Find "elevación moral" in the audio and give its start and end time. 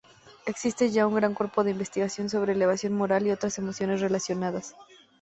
2.53-3.27